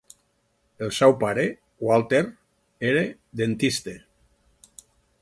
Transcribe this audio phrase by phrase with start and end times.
[0.85, 1.43] El seu pare,
[1.89, 2.23] Walter,
[2.93, 3.07] era
[3.45, 3.99] dentista.